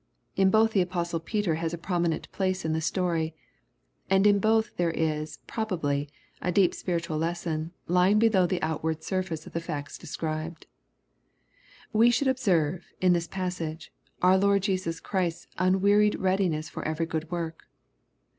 In 0.35 0.49
both 0.49 0.71
the 0.71 0.81
Apostle 0.81 1.19
Peter 1.19 1.53
has 1.61 1.75
a 1.75 1.77
prominent 1.77 2.31
place 2.31 2.65
in 2.65 2.73
the 2.73 2.81
story. 2.81 3.35
And 4.09 4.25
in 4.25 4.39
both 4.39 4.75
there 4.75 4.89
is, 4.89 5.37
probably, 5.45 6.09
a 6.41 6.51
deep 6.51 6.73
spiritual 6.73 7.19
lesson, 7.19 7.71
lying 7.87 8.17
below 8.17 8.47
the 8.47 8.59
out 8.63 8.81
ward 8.81 9.03
surface 9.03 9.45
of 9.45 9.53
the 9.53 9.61
facts 9.61 9.99
described. 9.99 10.65
We 11.93 12.09
should 12.09 12.27
observe, 12.27 12.87
in 12.99 13.13
this 13.13 13.27
passage, 13.27 13.91
our 14.23 14.39
Lord 14.39 14.63
Jeaua 14.63 15.03
Christ's 15.03 15.45
unwearied 15.59 16.15
readiness 16.15 16.67
for 16.67 16.83
every 16.83 17.05
good 17.05 17.29
toork. 17.29 17.67